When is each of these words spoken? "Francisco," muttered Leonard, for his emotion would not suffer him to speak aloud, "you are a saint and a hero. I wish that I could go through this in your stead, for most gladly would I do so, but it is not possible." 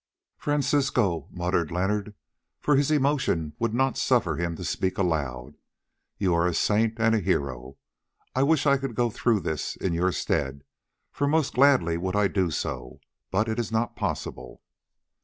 "Francisco," 0.35 1.27
muttered 1.29 1.69
Leonard, 1.69 2.15
for 2.59 2.75
his 2.75 2.89
emotion 2.89 3.53
would 3.59 3.71
not 3.71 3.99
suffer 3.99 4.35
him 4.35 4.55
to 4.55 4.63
speak 4.63 4.97
aloud, 4.97 5.53
"you 6.17 6.33
are 6.33 6.47
a 6.47 6.55
saint 6.55 6.99
and 6.99 7.13
a 7.13 7.19
hero. 7.19 7.77
I 8.33 8.41
wish 8.41 8.63
that 8.63 8.69
I 8.71 8.77
could 8.77 8.95
go 8.95 9.11
through 9.11 9.41
this 9.41 9.75
in 9.75 9.93
your 9.93 10.11
stead, 10.11 10.63
for 11.11 11.27
most 11.27 11.53
gladly 11.53 11.97
would 11.97 12.15
I 12.15 12.27
do 12.29 12.49
so, 12.49 12.99
but 13.29 13.47
it 13.47 13.59
is 13.59 13.71
not 13.71 13.95
possible." 13.95 14.63